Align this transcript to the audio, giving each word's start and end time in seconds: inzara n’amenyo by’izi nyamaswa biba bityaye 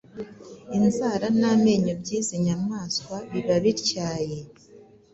inzara 0.77 1.25
n’amenyo 1.39 1.93
by’izi 2.01 2.35
nyamaswa 2.45 3.15
biba 3.31 3.55
bityaye 3.63 4.37